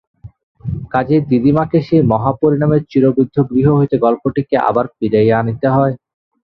কাজেই 0.91 1.21
দিদিমাকে 1.29 1.77
সেই 1.87 2.03
মহাপরিণামের 2.11 2.81
চিররুদ্ধ 2.91 3.35
গৃহ 3.51 3.67
হইতে 3.79 3.95
গল্পটিকে 4.05 4.55
আবার 4.69 4.85
ফিরাইয়া 4.95 5.35
আনিতে 5.41 5.67
হয়। 5.75 5.93